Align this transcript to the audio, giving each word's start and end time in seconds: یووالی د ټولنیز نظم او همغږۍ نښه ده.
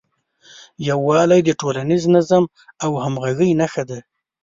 یووالی 0.87 1.41
د 1.45 1.49
ټولنیز 1.59 2.03
نظم 2.15 2.43
او 2.83 2.91
همغږۍ 3.03 3.51
نښه 3.61 3.83
ده. 3.89 3.99